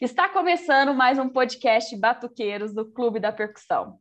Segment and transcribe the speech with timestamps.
[0.00, 3.98] Está começando mais um podcast Batuqueiros do Clube da Percussão.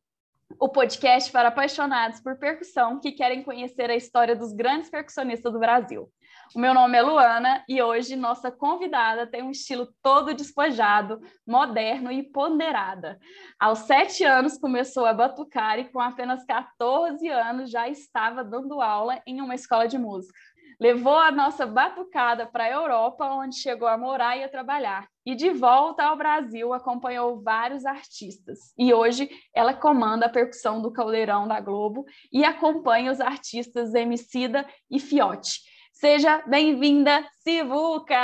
[0.59, 5.57] O podcast para apaixonados por percussão que querem conhecer a história dos grandes percussionistas do
[5.57, 6.07] Brasil.
[6.55, 12.11] O meu nome é Luana e hoje nossa convidada tem um estilo todo despojado, moderno
[12.11, 13.17] e ponderada.
[13.59, 19.19] Aos sete anos começou a batucar e com apenas 14 anos já estava dando aula
[19.25, 20.37] em uma escola de música
[20.79, 25.07] levou a nossa batucada para a Europa, onde chegou a morar e a trabalhar.
[25.27, 28.73] E de volta ao Brasil, acompanhou vários artistas.
[28.77, 34.65] E hoje ela comanda a percussão do Caldeirão da Globo e acompanha os artistas Emicida
[34.89, 35.59] e Fiote.
[35.91, 38.15] Seja bem-vinda, Sivuca!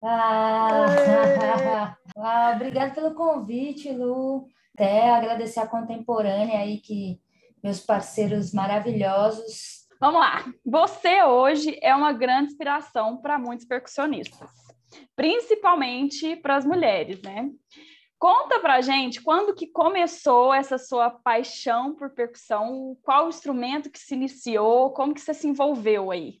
[0.00, 0.86] Ah,
[2.18, 4.46] ah, obrigada pelo convite, Lu.
[4.76, 7.20] Até agradecer a contemporânea aí que
[7.64, 9.85] meus parceiros maravilhosos.
[9.98, 10.44] Vamos lá.
[10.64, 14.50] Você hoje é uma grande inspiração para muitos percussionistas,
[15.14, 17.50] principalmente para as mulheres, né?
[18.18, 24.14] Conta pra gente quando que começou essa sua paixão por percussão, qual instrumento que se
[24.14, 26.40] iniciou, como que você se envolveu aí?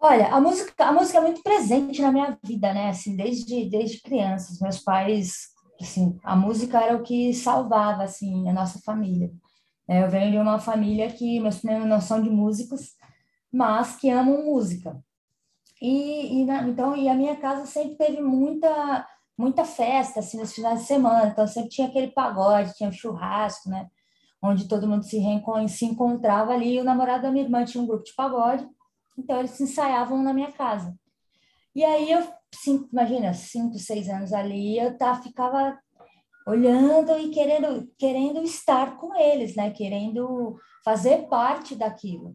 [0.00, 2.90] Olha, a música, a música é muito presente na minha vida, né?
[2.90, 5.48] Assim, desde desde criança, meus pais,
[5.80, 9.32] assim, a música era o que salvava assim a nossa família.
[9.88, 12.94] É, eu venho de uma família que meus primeiros não são de músicos,
[13.50, 15.02] mas que amam música.
[15.80, 20.52] E, e na, então, e a minha casa sempre teve muita muita festa assim nos
[20.52, 23.88] finais de semana, então sempre tinha aquele pagode, tinha um churrasco, né?
[24.42, 25.20] Onde todo mundo se,
[25.68, 26.74] se encontrava ali.
[26.74, 28.68] E o namorado da minha irmã tinha um grupo de pagode,
[29.16, 30.98] então eles se ensaiavam na minha casa.
[31.74, 35.78] E aí eu, cinco, imagina, cinco, seis anos ali, eu tá, ficava
[36.48, 39.70] olhando e querendo, querendo estar com eles, né?
[39.70, 42.34] Querendo fazer parte daquilo.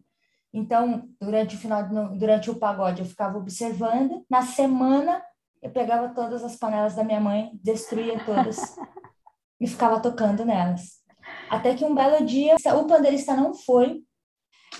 [0.52, 4.24] Então, durante o final, durante o pagode, eu ficava observando.
[4.30, 5.20] Na semana,
[5.60, 8.76] eu pegava todas as panelas da minha mãe, destruía todas
[9.60, 11.02] e ficava tocando nelas.
[11.50, 14.00] Até que um belo dia, o pandeirista não foi.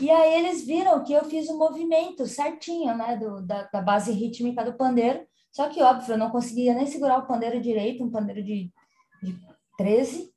[0.00, 3.82] E aí eles viram que eu fiz o um movimento certinho, né, do, da, da
[3.82, 5.26] base rítmica do pandeiro.
[5.50, 8.72] Só que, óbvio, eu não conseguia nem segurar o pandeiro direito, um pandeiro de
[9.24, 9.38] de
[9.76, 10.32] 13,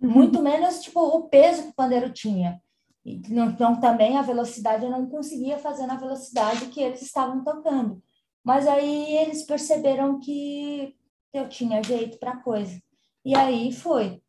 [0.00, 0.10] uhum.
[0.10, 2.60] muito menos tipo o peso que o pandeiro tinha.
[3.04, 8.02] Então também a velocidade eu não conseguia fazer na velocidade que eles estavam tocando.
[8.44, 10.94] Mas aí eles perceberam que
[11.32, 12.80] eu tinha jeito para coisa.
[13.24, 14.22] E aí foi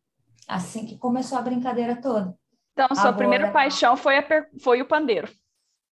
[0.48, 2.38] assim que começou a brincadeira toda.
[2.74, 4.26] Então, sua Agora, primeira paixão foi, a,
[4.62, 5.28] foi o pandeiro.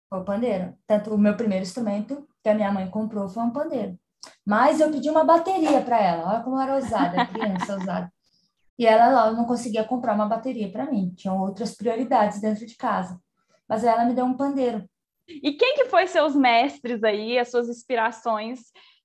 [0.08, 0.74] Foi o pandeiro.
[0.86, 3.98] Tanto o meu primeiro instrumento que a minha mãe comprou foi um pandeiro.
[4.46, 6.34] Mas eu pedi uma bateria para ela.
[6.34, 8.12] Olha como era ousada, criança ousada.
[8.78, 11.12] E ela, ela não conseguia comprar uma bateria para mim.
[11.16, 13.20] Tinham outras prioridades dentro de casa.
[13.68, 14.88] Mas ela me deu um pandeiro.
[15.28, 18.60] E quem que foi seus mestres aí, as suas inspirações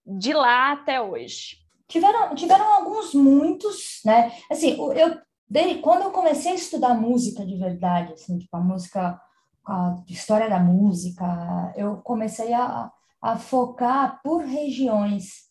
[0.05, 1.57] de lá até hoje?
[1.87, 4.31] Tiveram, tiveram alguns, muitos, né?
[4.49, 5.19] Assim, eu
[5.81, 9.19] quando eu comecei a estudar música de verdade, assim, tipo a música,
[9.65, 12.91] a história da música, eu comecei a,
[13.25, 15.45] a focar por regiões,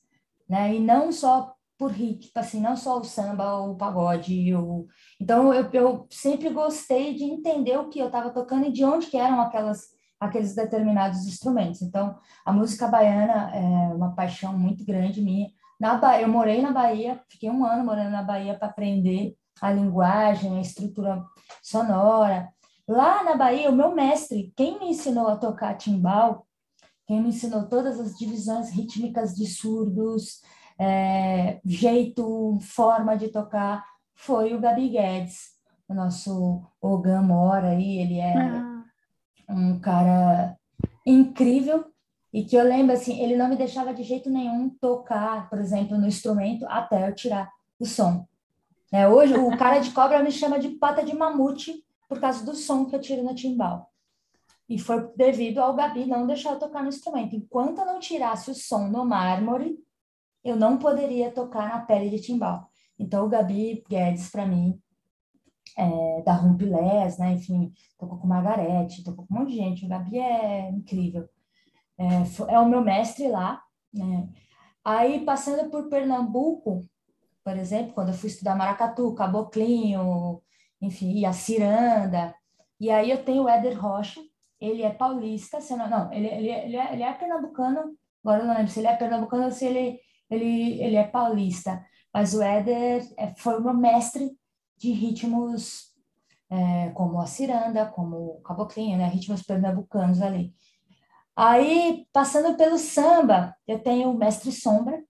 [0.49, 0.77] né?
[0.77, 4.55] E não só por ritmo, assim, não só o samba ou o pagode.
[4.55, 4.87] Ou...
[5.21, 9.09] Então, eu, eu sempre gostei de entender o que eu estava tocando e de onde
[9.09, 9.89] que eram aquelas,
[10.21, 11.83] aqueles determinados instrumentos.
[11.83, 15.49] Então, a música baiana é uma paixão muito grande minha.
[15.81, 16.21] Na ba...
[16.21, 20.61] Eu morei na Bahia, fiquei um ano morando na Bahia para aprender a linguagem, a
[20.61, 21.25] estrutura
[21.61, 22.49] sonora.
[22.87, 26.47] Lá na Bahia, o meu mestre, quem me ensinou a tocar timbal,
[27.07, 30.41] quem me ensinou todas as divisões rítmicas de surdos,
[30.79, 33.85] é, jeito, forma de tocar,
[34.15, 35.55] foi o Gabi Guedes,
[35.89, 38.85] o nosso Ogan Mora aí, ele é ah.
[39.51, 40.57] um cara
[41.07, 41.85] incrível
[42.33, 45.97] e que eu lembro assim, ele não me deixava de jeito nenhum tocar, por exemplo,
[45.97, 47.49] no instrumento até eu tirar
[47.79, 48.27] o som.
[48.91, 52.55] É, hoje o cara de cobra me chama de pata de mamute por causa do
[52.55, 53.91] som que eu tiro no timbal.
[54.69, 57.37] E foi devido ao Gabi não deixar eu tocar no instrumento.
[57.37, 59.79] Enquanto eu não tirasse o som no mármore,
[60.43, 62.69] eu não poderia tocar na pele de timbal.
[62.99, 64.81] Então, o Gabi Guedes, para mim,
[65.77, 67.33] é, da Rumpilés, né?
[67.33, 69.85] Enfim, tocou com Margarete, tocou com um monte de gente.
[69.85, 71.29] O Gabi é incrível.
[71.99, 73.63] É, é o meu mestre lá,
[73.93, 74.29] né?
[74.85, 76.81] Aí, passando por Pernambuco,
[77.43, 80.43] por exemplo, quando eu fui estudar maracatu, caboclinho,
[80.81, 82.35] enfim, a ciranda,
[82.79, 84.21] e aí eu tenho o Éder Rocha,
[84.61, 88.55] ele é paulista, se não, ele, ele, ele, é, ele é pernambucano, agora eu não
[88.55, 93.03] lembro se ele é pernambucano ou se ele, ele, ele é paulista, mas o Éder
[93.19, 94.31] é, foi meu mestre
[94.79, 95.93] de ritmos
[96.51, 100.55] é, como a ciranda, como o caboclinho, né, ritmos pernambucanos ali.
[101.37, 105.03] Aí, passando pelo samba, eu tenho o Mestre Sombra,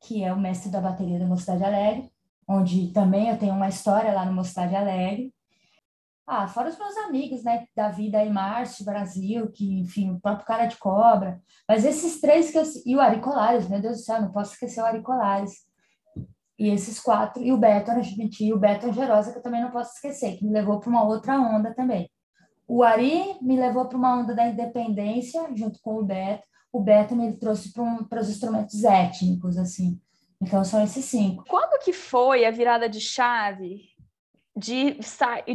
[0.00, 2.10] que é o mestre da bateria da Mocidade Alegre,
[2.48, 5.32] onde também eu tenho uma história lá no Mocidade Alegre.
[6.32, 10.46] Ah, fora os meus amigos, né, da vida aí, Márcio, Brasil, que, enfim, o próprio
[10.46, 11.42] Cara de Cobra.
[11.68, 12.62] Mas esses três que eu...
[12.86, 15.50] E o Ari Colares, meu Deus do céu, não posso esquecer o Ari Colares.
[16.56, 19.72] E esses quatro, e o Beto Argentino, e o Beto Angerosa, que eu também não
[19.72, 22.08] posso esquecer, que me levou para uma outra onda também.
[22.68, 26.46] O Ari me levou para uma onda da independência, junto com o Beto.
[26.72, 30.00] O Beto me trouxe para um, os instrumentos étnicos, assim.
[30.40, 31.42] Então, são esses cinco.
[31.48, 33.90] Quando que foi a virada de chave
[34.60, 34.98] de,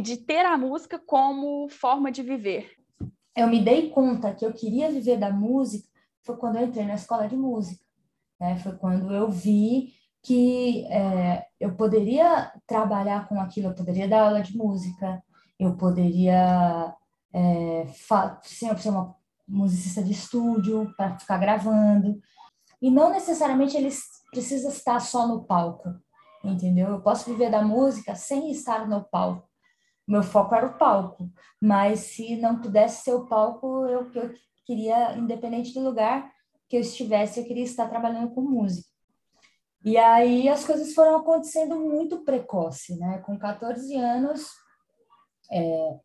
[0.02, 2.72] de ter a música como forma de viver?
[3.34, 5.88] Eu me dei conta que eu queria viver da música
[6.24, 7.84] foi quando eu entrei na escola de música.
[8.40, 8.58] Né?
[8.58, 9.92] Foi quando eu vi
[10.22, 15.22] que é, eu poderia trabalhar com aquilo, eu poderia dar aula de música,
[15.58, 16.92] eu poderia
[17.32, 17.86] é,
[18.42, 19.14] ser uma
[19.46, 22.18] musicista de estúdio para ficar gravando,
[22.82, 24.02] e não necessariamente eles
[24.32, 25.94] precisa estar só no palco
[26.50, 26.88] entendeu?
[26.88, 29.48] Eu posso viver da música sem estar no palco.
[30.06, 31.28] Meu foco era o palco,
[31.60, 34.34] mas se não pudesse ser o palco, eu, eu
[34.64, 36.30] queria, independente do lugar
[36.68, 38.88] que eu estivesse, eu queria estar trabalhando com música.
[39.84, 43.18] E aí as coisas foram acontecendo muito precoce, né?
[43.18, 44.48] Com 14 anos,
[45.50, 45.98] é,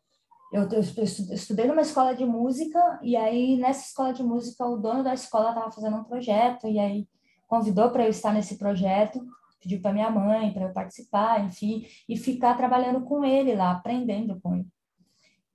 [0.51, 5.03] eu, eu, estudei numa escola de música, e aí nessa escola de música, o dono
[5.03, 7.07] da escola estava fazendo um projeto, e aí
[7.47, 9.23] convidou para eu estar nesse projeto
[9.61, 14.39] pediu para minha mãe para eu participar, enfim, e ficar trabalhando com ele lá, aprendendo
[14.41, 14.67] com ele.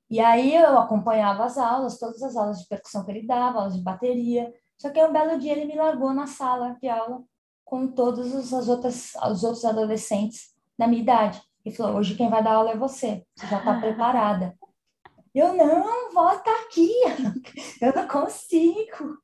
[0.09, 3.77] E aí eu acompanhava as aulas, todas as aulas de percussão que ele dava, aulas
[3.77, 4.53] de bateria.
[4.79, 7.23] Só que um belo dia ele me largou na sala de aula
[7.65, 11.43] com todos os, as outras, os outros adolescentes da minha idade.
[11.65, 14.57] E falou: hoje quem vai dar aula é você, você já está preparada.
[15.35, 16.91] Eu não, volta aqui,
[17.83, 19.19] eu não consigo.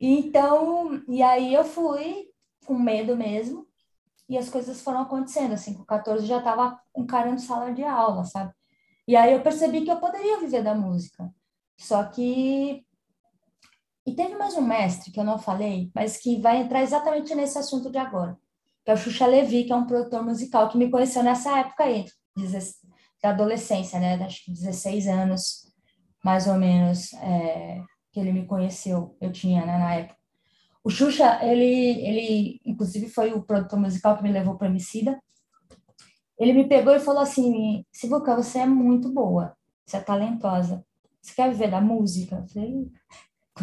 [0.00, 2.26] Então, e aí eu fui
[2.66, 3.66] com medo mesmo,
[4.28, 8.52] e as coisas foram acontecendo, assim, com 14 já estava encarando sala de aula, sabe?
[9.06, 11.30] E aí eu percebi que eu poderia viver da música.
[11.76, 12.84] Só que
[14.04, 17.56] e teve mais um mestre que eu não falei, mas que vai entrar exatamente nesse
[17.56, 18.36] assunto de agora,
[18.84, 21.84] que é o Xuxa Levi, que é um produtor musical que me conheceu nessa época
[21.84, 22.06] aí,
[23.22, 24.14] da adolescência, né?
[24.24, 25.72] Acho que 16 anos,
[26.24, 27.80] mais ou menos, é,
[28.10, 30.21] que ele me conheceu, eu tinha, né, na época.
[30.84, 35.20] O Xuxa, ele, ele, inclusive, foi o produtor musical que me levou para Emicida.
[36.38, 39.56] Ele me pegou e falou assim, Sivuca, você é muito boa,
[39.86, 40.84] você é talentosa.
[41.20, 42.36] Você quer viver da música?
[42.36, 42.90] Eu falei,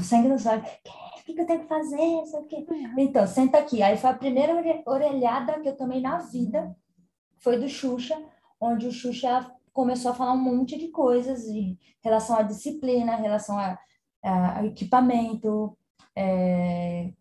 [0.02, 1.98] sangue nos olhos, o que, que eu tenho que fazer?
[1.98, 2.66] o quê.
[2.98, 3.84] Então, senta aqui.
[3.84, 4.54] Aí foi a primeira
[4.86, 6.74] orelhada que eu tomei na vida,
[7.40, 8.18] foi do Xuxa,
[8.62, 13.22] onde o Xuxa começou a falar um monte de coisas em relação à disciplina, em
[13.22, 13.78] relação a,
[14.24, 15.78] a equipamento,
[16.20, 17.14] é,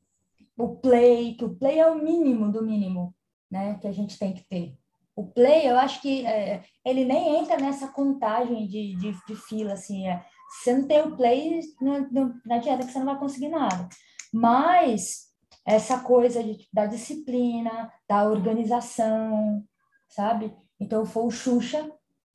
[0.57, 3.15] o play, que o play é o mínimo do mínimo,
[3.49, 4.77] né, que a gente tem que ter.
[5.15, 9.75] O play, eu acho que é, ele nem entra nessa contagem de, de, de fila,
[9.75, 13.07] assim, é, se você não tem o play, não, não, não adianta que você não
[13.07, 13.89] vai conseguir nada.
[14.33, 15.29] Mas
[15.65, 19.63] essa coisa de, da disciplina, da organização,
[20.09, 20.53] sabe?
[20.81, 21.89] Então, foi o Xuxa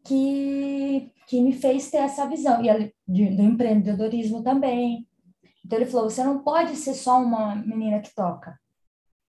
[0.06, 2.64] que, que me fez ter essa visão.
[2.64, 5.08] E do empreendedorismo também,
[5.66, 8.60] então ele falou: você não pode ser só uma menina que toca.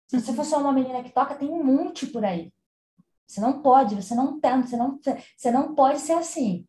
[0.08, 2.52] Se você for só uma menina que toca, tem um monte por aí.
[3.28, 5.00] Você não pode, você não tem, você não,
[5.36, 6.66] você não pode ser assim.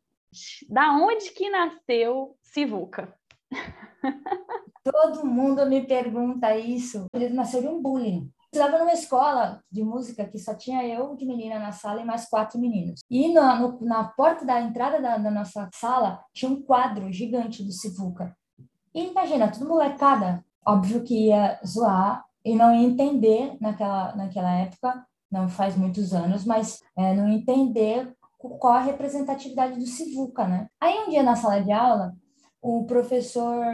[0.68, 3.14] Da onde que nasceu Sivuca?
[4.84, 7.06] Todo mundo me pergunta isso.
[7.12, 8.30] Ele nasceu de um bullying.
[8.52, 12.04] Eu estava numa escola de música que só tinha eu de menina na sala e
[12.04, 13.00] mais quatro meninos.
[13.10, 17.62] E no, no, na porta da entrada da, da, nossa sala tinha um quadro gigante
[17.62, 18.34] do Sivuca.
[18.98, 25.06] E imagina, tudo molecada, óbvio que ia zoar e não ia entender naquela, naquela época,
[25.30, 30.68] não faz muitos anos, mas é, não entender qual a representatividade do Sivuca, né?
[30.80, 32.12] Aí um dia na sala de aula,
[32.60, 33.64] o professor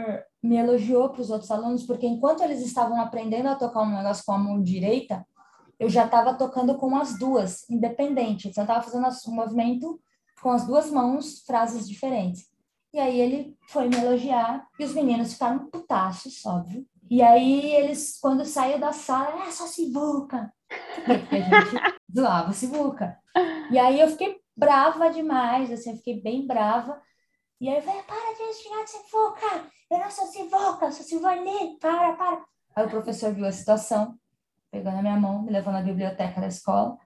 [0.43, 4.23] me elogiou para os outros alunos, porque enquanto eles estavam aprendendo a tocar um negócio
[4.23, 5.25] com a mão direita,
[5.79, 8.47] eu já estava tocando com as duas, independente.
[8.47, 9.99] Então, eu estava fazendo um movimento
[10.39, 12.47] com as duas mãos, frases diferentes.
[12.95, 16.87] E aí ele foi me elogiar e os meninos ficaram putaços, óbvio.
[17.09, 20.49] E aí eles, quando saiu da sala, é só Sivuca.
[21.05, 21.75] Porque a gente
[22.17, 23.19] zoava Sivuca.
[23.69, 27.01] E aí eu fiquei brava demais, assim, eu fiquei bem brava.
[27.59, 31.05] E aí eu falei, para de xingar de Sivuca, eu não sou Sivuca, eu sou
[31.05, 32.45] Silvani, para, para.
[32.77, 34.17] Aí o professor viu a situação,
[34.71, 36.97] pegou na minha mão, me levou na biblioteca da escola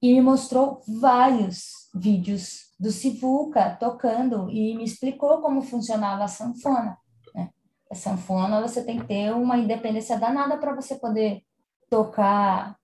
[0.00, 6.98] e me mostrou vários vídeos do Sivuca tocando e me explicou como funcionava a sanfona.
[7.34, 7.50] Né?
[7.90, 11.42] a sanfona, você tem que ter uma independência danada para você poder
[11.88, 12.78] tocar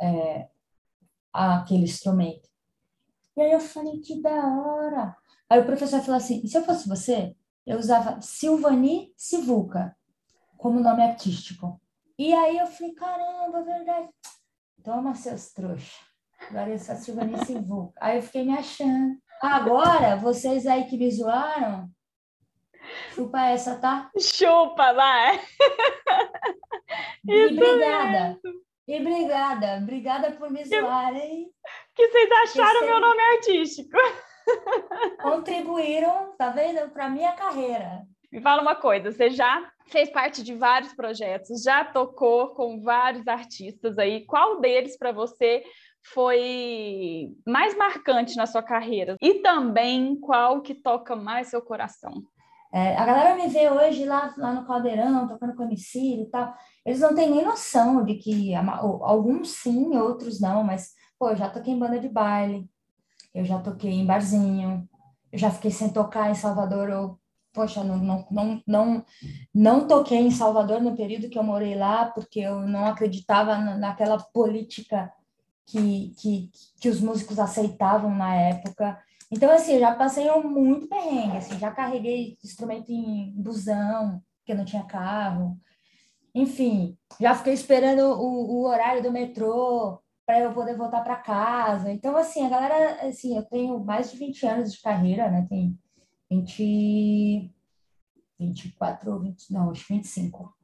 [0.00, 0.48] é,
[1.32, 2.48] aquele instrumento.
[3.36, 5.16] E aí eu falei, que da hora.
[5.48, 7.36] Aí o professor falou assim, se eu fosse você,
[7.66, 9.96] eu usava Silvani Sivuca
[10.56, 11.80] como nome artístico.
[12.18, 14.08] E aí eu falei, caramba, é verdade.
[14.82, 16.11] Toma seus trouxas.
[16.50, 17.92] Agora eu sou Silvani Sivuca.
[18.00, 19.16] Aí eu fiquei me achando.
[19.42, 21.88] Agora, vocês aí que me zoaram,
[23.14, 24.10] chupa essa, tá?
[24.18, 25.40] Chupa, vai!
[27.26, 28.38] E obrigada.
[28.86, 29.78] E obrigada.
[29.82, 31.48] Obrigada por me zoarem.
[31.94, 33.96] Que vocês acharam que meu nome artístico.
[35.22, 36.90] Contribuíram, tá vendo?
[36.90, 38.02] Para minha carreira.
[38.30, 43.28] Me fala uma coisa, você já fez parte de vários projetos, já tocou com vários
[43.28, 44.24] artistas aí.
[44.24, 45.62] Qual deles para você
[46.02, 49.16] foi mais marcante na sua carreira?
[49.20, 52.22] E também qual que toca mais seu coração?
[52.72, 56.54] É, a galera me vê hoje lá, lá no Caldeirão, tocando com MC e tal.
[56.86, 61.50] Eles não têm nem noção de que alguns sim, outros não, mas pô, eu já
[61.50, 62.66] toquei em banda de baile,
[63.34, 64.88] eu já toquei em barzinho,
[65.30, 67.18] eu já fiquei sem tocar em Salvador, eu,
[67.52, 69.04] poxa, não, não, não, não,
[69.54, 74.18] não toquei em Salvador no período que eu morei lá, porque eu não acreditava naquela
[74.18, 75.12] política
[75.66, 76.50] que, que,
[76.80, 78.98] que os músicos aceitavam na época.
[79.30, 84.64] Então, assim, eu já passei muito perrengue, assim, já carreguei instrumento em busão, porque não
[84.64, 85.58] tinha carro.
[86.34, 91.90] Enfim, já fiquei esperando o, o horário do metrô para eu poder voltar para casa.
[91.92, 95.46] Então, assim, a galera, assim, eu tenho mais de 20 anos de carreira, né?
[95.48, 95.78] Tem
[96.30, 97.54] 20,
[98.38, 100.54] 24, 20, não, acho 25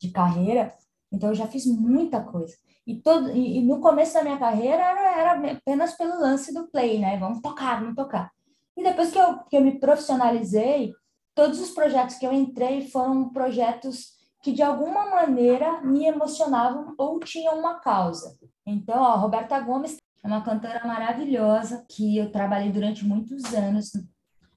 [0.00, 0.74] de carreira.
[1.14, 2.54] Então, eu já fiz muita coisa.
[2.86, 6.68] E, todo, e, e no começo da minha carreira era, era, apenas pelo lance do
[6.68, 7.16] play, né?
[7.18, 8.30] Vamos tocar, vamos tocar.
[8.76, 10.92] E depois que eu, que eu me profissionalizei,
[11.34, 17.18] todos os projetos que eu entrei foram projetos que de alguma maneira me emocionavam ou
[17.20, 18.36] tinham uma causa.
[18.66, 23.92] Então, a Roberta Gomes é uma cantora maravilhosa que eu trabalhei durante muitos anos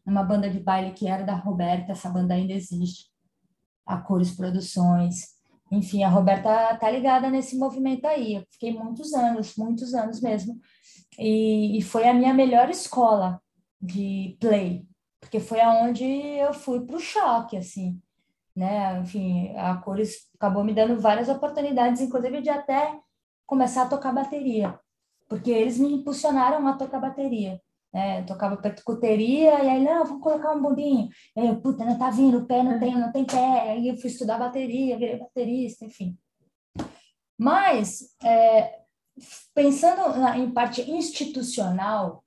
[0.06, 3.10] numa banda de baile que era da Roberta, essa banda ainda existe,
[3.86, 5.37] a Cores Produções.
[5.72, 8.36] Enfim, a Roberta tá ligada nesse movimento aí.
[8.36, 10.60] Eu fiquei muitos anos, muitos anos mesmo.
[11.20, 13.42] E, e foi a minha melhor escola
[13.82, 14.86] de play,
[15.20, 18.00] porque foi aonde eu fui para o choque, assim,
[18.56, 19.00] né?
[19.00, 23.00] Enfim, a Cores acabou me dando várias oportunidades, inclusive de até
[23.46, 24.80] começar a tocar bateria,
[25.28, 27.62] porque eles me impulsionaram a tocar bateria.
[27.98, 28.20] Né?
[28.20, 31.10] Eu tocava percuteria, e aí, não, vamos colocar um bombinho.
[31.36, 33.72] E aí, puta, não tá vindo, o pé não tem, não tem pé.
[33.72, 36.16] Aí eu fui estudar bateria, virei baterista, enfim.
[37.36, 38.82] Mas, é,
[39.56, 42.24] pensando na, em parte institucional,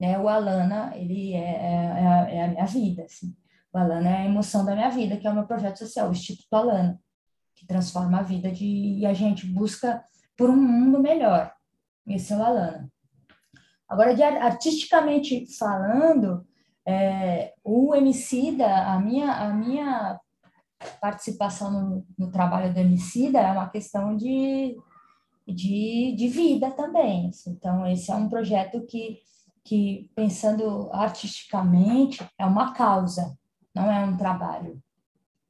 [0.00, 3.36] né, o Alana, ele é, é, é, a minha vida, assim.
[3.74, 6.12] O Alana é a emoção da minha vida, que é o meu projeto social, o
[6.12, 6.98] Instituto Alana,
[7.54, 8.64] que transforma a vida de...
[8.64, 10.02] E a gente busca
[10.34, 11.52] por um mundo melhor.
[12.08, 12.90] Esse é o Alana.
[13.90, 16.46] Agora, de, artisticamente falando,
[16.86, 20.20] é, o Emicida, a minha, a minha
[21.00, 24.76] participação no, no trabalho do Emicida é uma questão de,
[25.44, 27.30] de, de vida também.
[27.30, 27.50] Assim.
[27.50, 29.18] Então, esse é um projeto que,
[29.64, 33.36] que, pensando artisticamente, é uma causa,
[33.74, 34.80] não é um trabalho,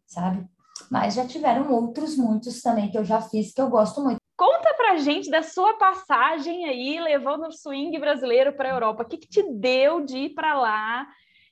[0.07, 0.49] sabe?
[0.91, 4.19] Mas já tiveram outros muitos também que eu já fiz que eu gosto muito.
[4.35, 9.05] Conta pra gente da sua passagem aí, levando o swing brasileiro para a Europa.
[9.05, 11.07] O que, que te deu de ir para lá?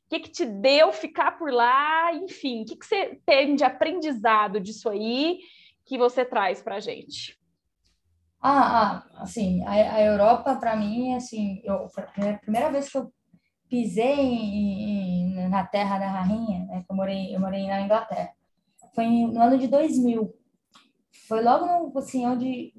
[0.07, 2.13] O que, que te deu ficar por lá?
[2.15, 5.39] Enfim, o que, que você tem de aprendizado disso aí
[5.85, 7.39] que você traz para a gente?
[8.41, 13.13] Ah, ah, assim, a, a Europa para mim, assim, eu, a primeira vez que eu
[13.69, 18.33] pisei em, em, na terra da rainha, né, eu morei, eu morei na Inglaterra,
[18.95, 20.33] foi no ano de 2000
[21.27, 22.73] foi logo assim, onde,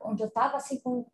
[0.00, 1.06] onde eu estava assim, com,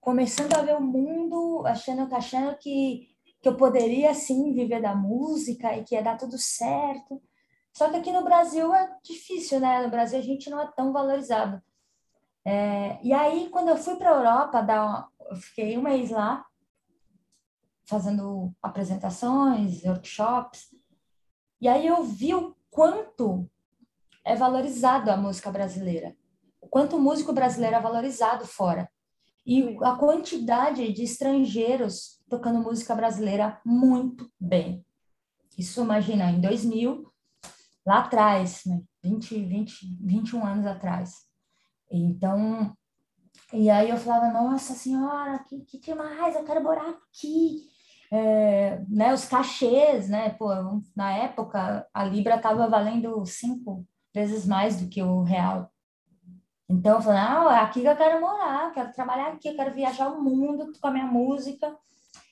[0.00, 3.08] começando a ver o mundo, achando, achando que,
[3.40, 7.22] que eu poderia assim viver da música e que ia dar tudo certo.
[7.72, 9.82] Só que aqui no Brasil é difícil, né?
[9.82, 11.62] No Brasil a gente não é tão valorizado.
[12.44, 16.10] É, e aí, quando eu fui para a Europa, dar uma, eu fiquei um mês
[16.10, 16.44] lá,
[17.86, 20.68] fazendo apresentações, workshops,
[21.60, 23.50] e aí eu vi o quanto
[24.24, 26.16] é valorizado a música brasileira.
[26.60, 28.88] O quanto o músico brasileiro é valorizado fora.
[29.46, 34.84] E a quantidade de estrangeiros tocando música brasileira muito bem.
[35.58, 37.06] Isso, imagina, em 2000,
[37.86, 38.82] lá atrás, né?
[39.02, 41.26] 20, 20, 21 anos atrás.
[41.90, 42.74] Então,
[43.52, 47.68] e aí eu falava, nossa senhora, que, que demais, eu quero morar aqui.
[48.10, 50.30] é, né, os cachês, né?
[50.30, 50.48] Pô,
[50.96, 55.70] na época a libra estava valendo cinco vezes mais do que o real.
[56.68, 59.74] Então eu falei, ah, é aqui que eu quero morar, quero trabalhar aqui, eu quero
[59.74, 61.76] viajar o mundo com a minha música.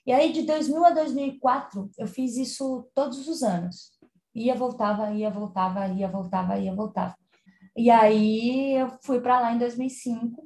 [0.06, 3.90] E aí de 2000 a 2004 eu fiz isso todos os anos.
[4.34, 7.14] Ia, voltava, ia, voltava, ia, voltava, ia, voltava.
[7.76, 10.42] E aí eu fui para lá em 2005,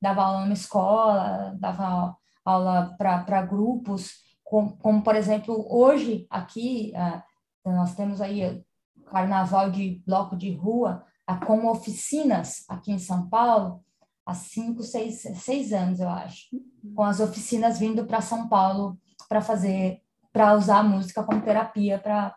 [0.00, 7.70] dava aula numa escola, dava aula para grupos, como, como, por exemplo, hoje aqui, uh,
[7.70, 8.64] nós temos aí
[9.10, 11.04] carnaval de bloco de rua,
[11.46, 13.84] com oficinas aqui em São Paulo,
[14.24, 16.48] há cinco, seis, seis anos, eu acho,
[16.94, 18.98] com as oficinas vindo para São Paulo
[19.28, 20.00] para fazer,
[20.32, 22.34] para usar a música como terapia para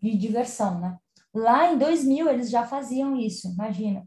[0.00, 0.98] de diversão, né?
[1.32, 4.06] Lá em 2000 eles já faziam isso, imagina.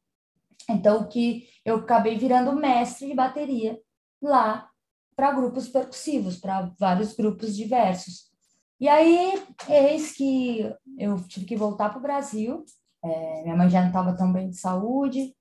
[0.70, 3.80] Então que eu acabei virando mestre de bateria
[4.22, 4.70] lá
[5.16, 8.32] para grupos percussivos, para vários grupos diversos.
[8.80, 9.34] E aí,
[9.68, 12.64] eis que eu tive que voltar para o Brasil,
[13.04, 15.36] é, minha mãe já não estava tão bem de saúde,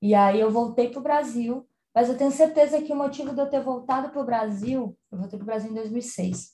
[0.00, 3.40] e aí eu voltei para o Brasil, mas eu tenho certeza que o motivo de
[3.40, 6.52] eu ter voltado para o Brasil, eu voltei para o Brasil em 2006,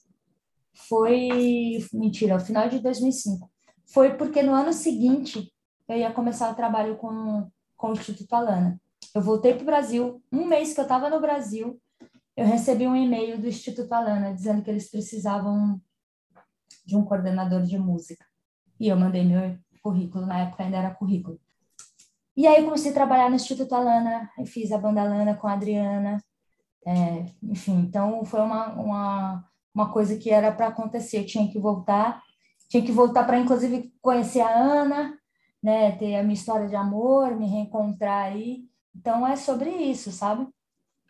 [0.88, 3.50] foi, mentira, ao final de 2005,
[3.92, 5.52] foi porque no ano seguinte
[5.86, 8.80] eu ia começar o trabalho com, com o Instituto Alana.
[9.14, 11.78] Eu voltei para o Brasil, um mês que eu estava no Brasil,
[12.36, 15.80] eu recebi um e-mail do Instituto Alana dizendo que eles precisavam
[16.90, 18.24] de um coordenador de música.
[18.78, 21.40] E eu mandei meu currículo, na época ainda era currículo.
[22.36, 25.52] E aí comecei a trabalhar no Instituto Alana, e fiz a banda Alana com a
[25.52, 26.22] Adriana,
[26.86, 29.44] é, enfim, então foi uma, uma,
[29.74, 32.22] uma coisa que era para acontecer, eu tinha que voltar,
[32.68, 35.16] tinha que voltar para inclusive conhecer a Ana,
[35.62, 38.64] né, ter a minha história de amor, me reencontrar aí,
[38.96, 40.48] então é sobre isso, sabe?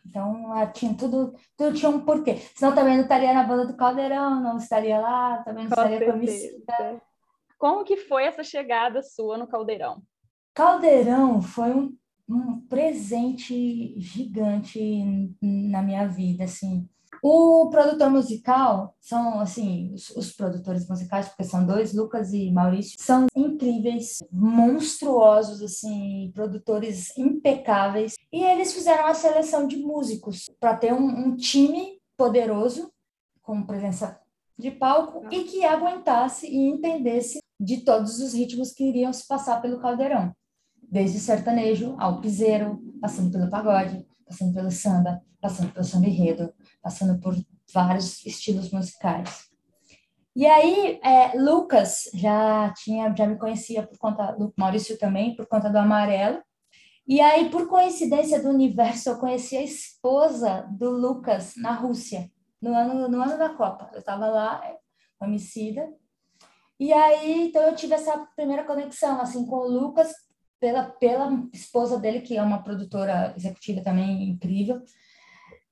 [0.05, 2.37] Então, tinha tudo, tudo tinha um porquê.
[2.55, 6.11] Senão também não estaria na banda do Caldeirão, não estaria lá, também não com estaria
[6.11, 7.01] com
[7.57, 10.01] Como que foi essa chegada sua no Caldeirão?
[10.53, 11.95] Caldeirão foi um,
[12.27, 14.79] um presente gigante
[15.41, 16.89] na minha vida, assim.
[17.23, 22.95] O produtor musical são, assim, os, os, produtores musicais, porque são dois, Lucas e Maurício,
[22.99, 28.15] são incríveis, monstruosos, assim, produtores impecáveis.
[28.33, 32.91] E eles fizeram a seleção de músicos para ter um, um time poderoso,
[33.43, 34.19] com presença
[34.57, 39.61] de palco, e que aguentasse e entendesse de todos os ritmos que iriam se passar
[39.61, 40.35] pelo caldeirão.
[40.81, 47.19] Desde sertanejo ao piseiro, passando pelo pagode, passando pelo samba, passando pelo samba enredo, passando
[47.19, 47.35] por
[47.73, 49.51] vários estilos musicais.
[50.33, 55.69] E aí, é, Lucas já tinha, já me conhecia por conta, Maurício também, por conta
[55.69, 56.41] do Amarelo.
[57.05, 62.73] E aí, por coincidência do universo, eu conheci a esposa do Lucas na Rússia, no
[62.73, 63.89] ano, no ano da Copa.
[63.91, 64.61] Eu estava lá,
[65.19, 65.85] homicida.
[66.79, 70.13] E aí, então eu tive essa primeira conexão, assim, com o Lucas,
[70.61, 74.81] pela, pela esposa dele, que é uma produtora executiva também incrível.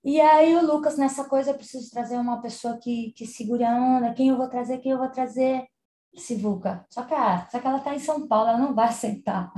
[0.04, 3.75] E aí o Lucas, nessa coisa, eu preciso trazer uma pessoa que, que segure a
[3.75, 5.67] onda, quem eu vou trazer, quem eu vou trazer,
[6.15, 6.86] Sivuca.
[6.89, 9.52] Só que, ah, só que ela está em São Paulo, ela não vai sentar,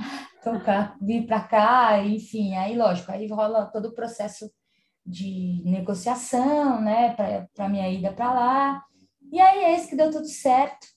[0.44, 4.52] tocar, vir para cá, enfim, aí lógico, aí rola todo o processo
[5.06, 7.16] de negociação, né,
[7.56, 8.84] para minha ida para lá.
[9.32, 10.88] E aí é isso que deu tudo certo.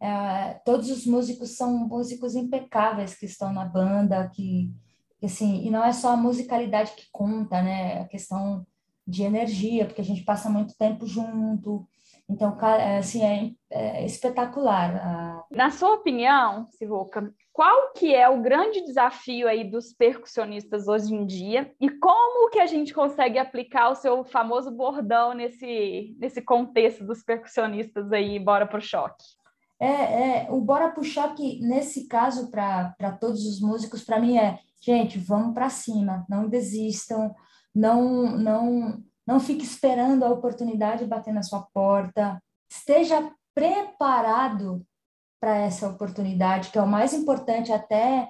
[0.00, 4.70] É, todos os músicos são músicos impecáveis que estão na banda, que
[5.22, 8.00] assim, e não é só a musicalidade que conta, né?
[8.00, 8.66] A questão
[9.06, 11.86] de energia, porque a gente passa muito tempo junto.
[12.28, 15.46] Então, é, assim, é, é espetacular.
[15.50, 21.24] Na sua opinião, Sivuca, qual que é o grande desafio aí dos percussionistas hoje em
[21.24, 27.04] dia e como que a gente consegue aplicar o seu famoso bordão nesse, nesse contexto
[27.04, 29.24] dos percussionistas aí, bora pro choque?
[29.78, 34.58] É, é o bora pro choque, nesse caso, para todos os músicos, para mim é
[34.86, 37.34] Gente, vamos para cima, não desistam,
[37.74, 42.40] não, não, não fique esperando a oportunidade bater na sua porta.
[42.70, 44.86] Esteja preparado
[45.40, 48.28] para essa oportunidade, que é o mais importante até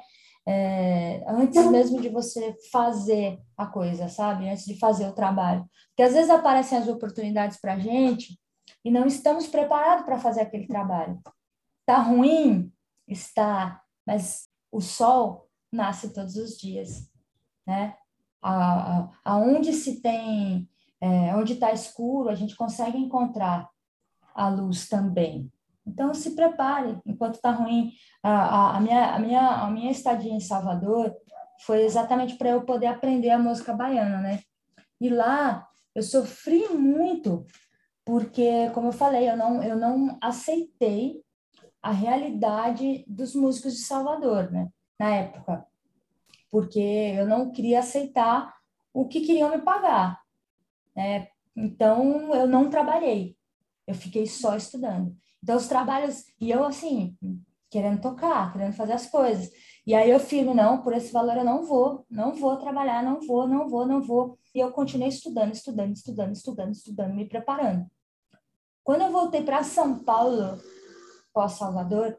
[0.48, 4.48] é, antes mesmo de você fazer a coisa, sabe?
[4.48, 5.62] Antes de fazer o trabalho.
[5.88, 8.38] Porque às vezes aparecem as oportunidades para a gente
[8.82, 11.20] e não estamos preparados para fazer aquele trabalho.
[11.88, 12.72] Está ruim?
[13.06, 17.08] Está, mas o sol nasce todos os dias,
[17.64, 17.94] né?
[19.24, 20.68] Aonde se tem,
[21.00, 23.70] é, onde está escuro, a gente consegue encontrar
[24.34, 25.48] a luz também.
[25.86, 27.92] Então se prepare, enquanto está ruim.
[28.20, 31.14] A, a, a, minha, a, minha, a minha estadia em Salvador
[31.64, 34.40] foi exatamente para eu poder aprender a música baiana, né?
[35.00, 37.46] E lá eu sofri muito
[38.04, 41.24] porque, como eu falei, eu não, eu não aceitei
[41.86, 44.68] a realidade dos músicos de Salvador, né?
[44.98, 45.64] Na época,
[46.50, 48.52] porque eu não queria aceitar
[48.92, 50.20] o que queriam me pagar,
[50.96, 51.28] né?
[51.54, 53.36] Então, eu não trabalhei,
[53.86, 55.16] eu fiquei só estudando.
[55.40, 57.16] Então, os trabalhos, e eu assim,
[57.70, 59.48] querendo tocar, querendo fazer as coisas.
[59.86, 63.20] E aí eu firme, não, por esse valor eu não vou, não vou trabalhar, não
[63.20, 64.36] vou, não vou, não vou.
[64.52, 67.86] E eu continuei estudando, estudando, estudando, estudando, estudando, me preparando.
[68.82, 70.60] Quando eu voltei para São Paulo,
[71.36, 72.16] pós-Salvador,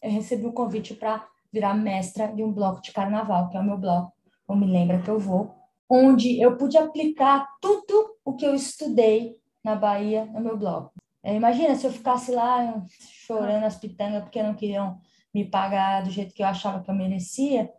[0.00, 3.64] eu recebi um convite para virar mestra de um bloco de carnaval, que é o
[3.64, 4.12] meu bloco,
[4.46, 5.52] ou me lembra que eu vou,
[5.90, 10.92] onde eu pude aplicar tudo o que eu estudei na Bahia no meu bloco.
[11.20, 12.80] É, imagina se eu ficasse lá
[13.26, 15.00] chorando as pitangas porque não queriam
[15.34, 17.72] me pagar do jeito que eu achava que eu merecia,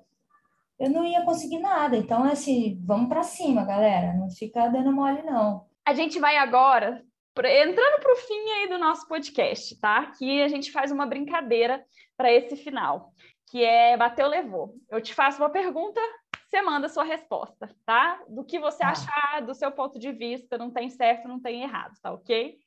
[0.77, 1.95] eu não ia conseguir nada.
[1.95, 4.13] Então, é assim, vamos para cima, galera.
[4.13, 5.65] Não fica dando mole, não.
[5.86, 7.01] A gente vai agora
[7.39, 10.00] entrando para o fim aí do nosso podcast, tá?
[10.00, 11.84] Aqui a gente faz uma brincadeira
[12.17, 13.13] para esse final,
[13.50, 14.76] que é bateu levou.
[14.89, 16.00] Eu te faço uma pergunta,
[16.46, 18.20] você manda a sua resposta, tá?
[18.28, 18.89] Do que você ah.
[18.89, 22.58] achar, do seu ponto de vista, não tem certo, não tem errado, tá ok?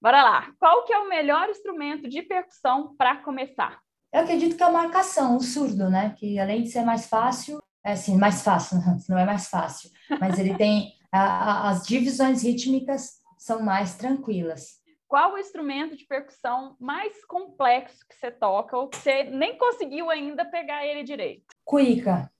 [0.00, 0.52] Bora lá.
[0.58, 3.80] Qual que é o melhor instrumento de percussão para começar?
[4.12, 6.14] Eu acredito que é a marcação, o surdo, né?
[6.18, 10.38] Que além de ser mais fácil, é assim, mais fácil, não é mais fácil, mas
[10.38, 14.80] ele tem a, a, as divisões rítmicas são mais tranquilas.
[15.08, 20.08] Qual o instrumento de percussão mais complexo que você toca ou que você nem conseguiu
[20.08, 21.44] ainda pegar ele direito?
[21.64, 22.32] Cuíca.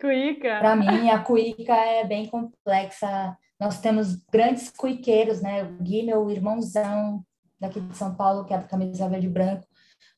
[0.00, 0.58] Cuíca.
[0.58, 3.36] Para mim, a cuíca é bem complexa.
[3.60, 5.62] Nós temos grandes cuiqueiros, né?
[5.62, 7.24] O Gui, meu irmãozão
[7.60, 9.64] daqui de São Paulo, que é da camisa verde e branco,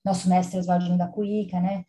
[0.03, 1.85] nosso mestre Oswaldinho da Cuíca, né?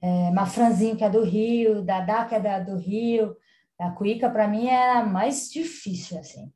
[0.00, 3.34] É, Mafranzinho, que é do Rio, Dadá, que é da, do Rio.
[3.80, 6.52] A Cuíca, para mim, é a mais difícil, assim.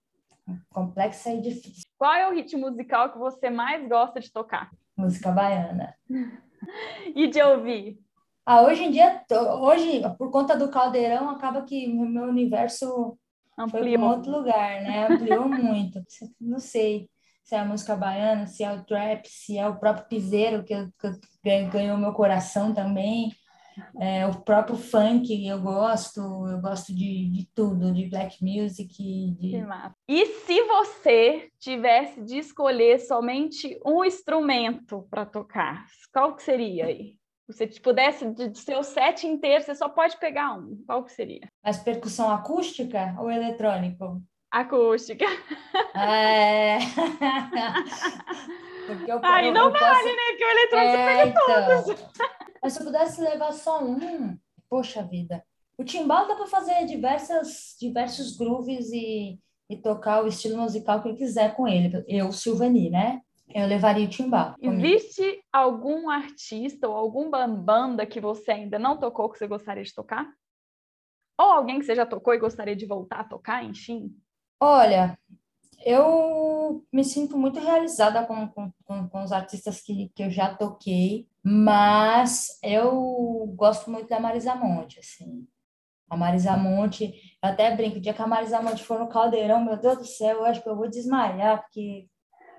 [0.70, 1.82] Complexa e difícil.
[1.96, 4.70] Qual é o ritmo musical que você mais gosta de tocar?
[4.96, 5.94] Música baiana.
[7.14, 7.98] e de ouvir?
[8.44, 9.22] Ah, hoje em dia,
[9.61, 13.18] hoje, por conta do caldeirão, acaba que o meu universo
[13.58, 13.84] Ampliou.
[13.84, 15.06] foi para um outro lugar, né?
[15.06, 16.00] Ampliou muito.
[16.40, 17.08] Não sei
[17.44, 20.74] se é a música baiana, se é o trap, se é o próprio piseiro que,
[21.00, 23.32] que ganhou meu coração também.
[24.00, 28.94] É, o próprio funk eu gosto, eu gosto de, de tudo, de black music.
[29.38, 29.64] De...
[30.06, 37.16] E se você tivesse de escolher somente um instrumento para tocar, qual que seria aí?
[37.50, 40.82] Se você pudesse, de seu set inteiro, você só pode pegar um.
[40.86, 41.48] Qual que seria?
[41.64, 44.22] Mas percussão acústica ou eletrônico?
[44.50, 45.24] Acústica.
[45.94, 46.78] É.
[48.86, 50.06] Porque eu, Aí eu, não eu vale, posso...
[50.06, 50.22] né?
[50.30, 51.84] Porque o eletrônico é, pega então...
[51.84, 52.08] todos.
[52.62, 54.36] Mas se eu pudesse levar só um,
[54.68, 55.44] poxa vida.
[55.76, 59.38] O timbal dá para fazer diversas, diversos grooves e,
[59.70, 62.04] e tocar o estilo musical que ele quiser com ele.
[62.08, 63.22] Eu, Silvani, né?
[63.54, 64.54] Eu levaria o timbal.
[64.60, 69.94] Existe algum artista ou alguma banda que você ainda não tocou que você gostaria de
[69.94, 70.28] tocar?
[71.38, 74.14] Ou alguém que você já tocou e gostaria de voltar a tocar, enfim?
[74.60, 75.16] Olha,
[75.84, 81.28] eu me sinto muito realizada com, com, com, os artistas que, que eu já toquei,
[81.42, 85.46] mas eu gosto muito da Marisa Monte, assim.
[86.10, 87.04] A Marisa Monte,
[87.42, 90.04] eu até brinco, o dia que a Marisa Monte for no caldeirão, meu Deus do
[90.04, 92.08] céu, eu acho que eu vou desmaiar, porque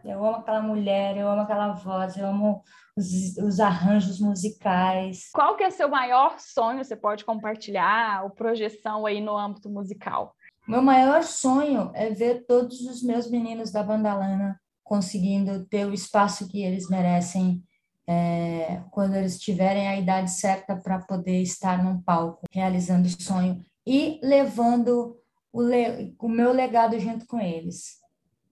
[0.06, 2.62] eu amo aquela mulher, eu amo aquela voz, eu amo
[2.96, 5.30] os, os arranjos musicais.
[5.34, 6.84] Qual que é seu maior sonho?
[6.84, 10.36] Você pode compartilhar, ou projeção aí no âmbito musical?
[10.70, 16.48] Meu maior sonho é ver todos os meus meninos da Bandalana conseguindo ter o espaço
[16.48, 17.64] que eles merecem
[18.08, 23.60] é, quando eles tiverem a idade certa para poder estar num palco, realizando o sonho
[23.84, 25.18] e levando
[25.52, 28.00] o, le o meu legado junto com eles.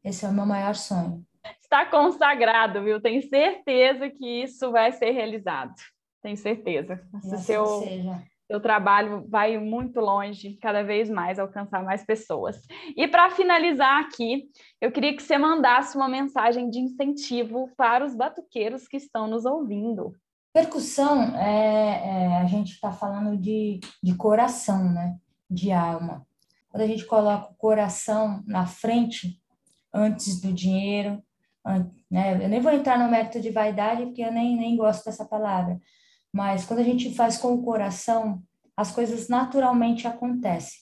[0.03, 1.23] Esse é o meu maior sonho.
[1.62, 2.99] Está consagrado, viu?
[2.99, 5.75] Tenho certeza que isso vai ser realizado.
[6.23, 6.99] Tenho certeza.
[7.13, 12.62] Assim seu, seja seu trabalho vai muito longe, cada vez mais, alcançar mais pessoas.
[12.95, 18.15] E para finalizar aqui, eu queria que você mandasse uma mensagem de incentivo para os
[18.15, 20.13] batuqueiros que estão nos ouvindo.
[20.53, 25.17] Percussão, é, é a gente está falando de, de coração, né?
[25.49, 26.25] de alma.
[26.69, 29.41] Quando a gente coloca o coração na frente,
[29.93, 31.21] antes do dinheiro,
[32.10, 32.43] né?
[32.43, 35.79] eu nem vou entrar no mérito de vaidade, porque eu nem, nem gosto dessa palavra,
[36.32, 38.42] mas quando a gente faz com o coração,
[38.76, 40.80] as coisas naturalmente acontecem.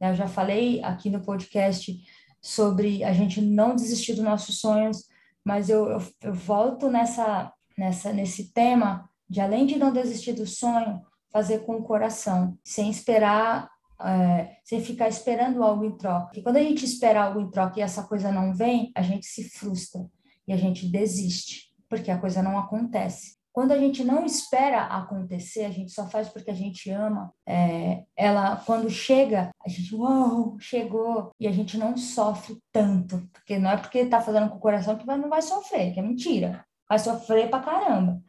[0.00, 0.10] Né?
[0.10, 1.98] Eu já falei aqui no podcast
[2.40, 5.04] sobre a gente não desistir dos nossos sonhos,
[5.44, 10.46] mas eu, eu, eu volto nessa, nessa, nesse tema de além de não desistir do
[10.46, 13.68] sonho, fazer com o coração, sem esperar
[14.00, 16.38] é, sem ficar esperando algo em troca.
[16.38, 19.26] E quando a gente espera algo em troca e essa coisa não vem, a gente
[19.26, 20.08] se frustra
[20.46, 23.37] e a gente desiste, porque a coisa não acontece.
[23.58, 27.34] Quando a gente não espera acontecer, a gente só faz porque a gente ama.
[27.44, 31.32] É, ela, quando chega, a gente, uau, chegou.
[31.40, 33.28] E a gente não sofre tanto.
[33.32, 36.02] Porque não é porque está fazendo com o coração que não vai sofrer, que é
[36.04, 36.64] mentira.
[36.88, 38.22] Vai sofrer pra caramba.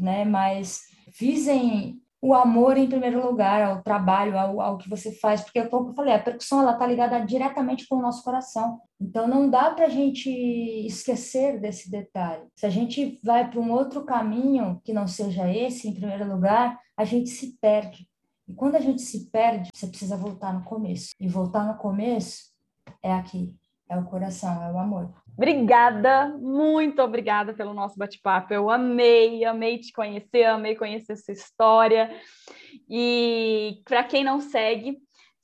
[0.00, 0.24] Né?
[0.24, 0.84] Mas
[1.18, 5.66] visem o amor em primeiro lugar, ao trabalho, ao, ao que você faz, porque é
[5.66, 8.80] como eu falei, a percussão ela está ligada diretamente com o nosso coração.
[8.98, 10.30] Então não dá para a gente
[10.86, 12.44] esquecer desse detalhe.
[12.56, 16.80] Se a gente vai para um outro caminho que não seja esse, em primeiro lugar,
[16.96, 18.08] a gente se perde.
[18.48, 21.10] E quando a gente se perde, você precisa voltar no começo.
[21.20, 22.44] E voltar no começo
[23.02, 23.54] é aqui,
[23.86, 25.12] é o coração, é o amor.
[25.36, 28.54] Obrigada, muito obrigada pelo nosso bate-papo.
[28.54, 32.10] Eu amei, amei te conhecer, amei conhecer sua história.
[32.88, 34.96] E para quem não segue,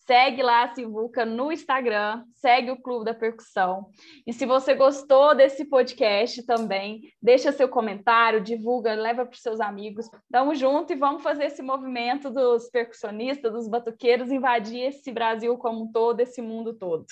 [0.07, 3.91] segue lá a Sivuca no Instagram, segue o Clube da Percussão.
[4.25, 9.61] E se você gostou desse podcast também, deixa seu comentário, divulga, leva para os seus
[9.61, 10.09] amigos.
[10.31, 15.83] Tamo junto e vamos fazer esse movimento dos percussionistas, dos batuqueiros, invadir esse Brasil como
[15.83, 17.07] um todo, esse mundo todo.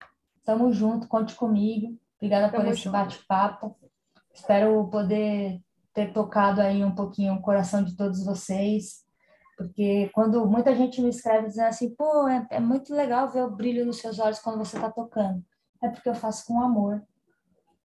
[0.45, 1.99] Tamo junto, conte comigo.
[2.19, 3.77] Obrigada por esse bate-papo.
[4.35, 5.61] Espero poder
[5.95, 9.05] ter tocado aí um pouquinho o coração de todos vocês,
[9.57, 13.51] porque quando muita gente me escreve dizendo assim, pô, é, é muito legal ver o
[13.51, 15.45] brilho nos seus olhos quando você está tocando.
[15.83, 17.03] É porque eu faço com amor.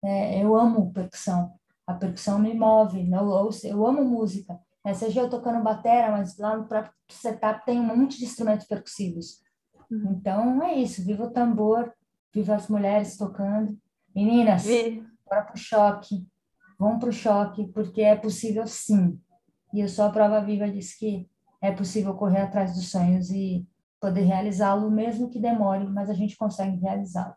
[0.03, 1.53] É, eu amo percussão.
[1.87, 3.09] A percussão me move.
[3.11, 4.59] Eu, eu, eu amo música.
[4.85, 8.67] É, seja eu tocando batera, mas lá no próprio setup tem um monte de instrumentos
[8.67, 9.41] percussivos.
[9.91, 10.17] Uhum.
[10.17, 11.05] Então é isso.
[11.05, 11.93] Viva o tambor,
[12.33, 13.79] viva as mulheres tocando.
[14.15, 15.05] Meninas, Vi.
[15.29, 16.27] bora pro choque.
[16.79, 19.21] Vão pro choque, porque é possível sim.
[19.73, 21.29] E eu sou a prova viva disso que
[21.63, 23.67] é possível correr atrás dos sonhos e
[24.01, 27.35] poder realizá-lo, mesmo que demore, mas a gente consegue realizá-lo.